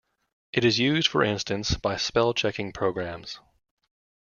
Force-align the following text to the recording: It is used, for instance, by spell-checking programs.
It 0.51 0.65
is 0.65 0.79
used, 0.79 1.07
for 1.07 1.21
instance, 1.23 1.77
by 1.77 1.95
spell-checking 1.95 2.71
programs. 2.71 3.39